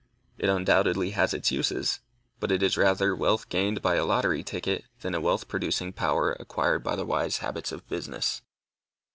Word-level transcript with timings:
It 0.39 0.49
undoubtedly 0.49 1.11
has 1.11 1.31
its 1.31 1.51
uses. 1.51 1.99
But 2.39 2.51
it 2.51 2.63
is 2.63 2.75
rather 2.75 3.15
wealth 3.15 3.49
gained 3.49 3.83
by 3.83 3.97
a 3.97 4.03
lottery 4.03 4.41
ticket 4.43 4.85
than 5.01 5.13
a 5.13 5.21
wealth 5.21 5.47
producing 5.47 5.93
power 5.93 6.31
acquired 6.39 6.83
by 6.83 6.95
wise 7.03 7.37
habits 7.37 7.71
of 7.71 7.87
business. 7.87 8.41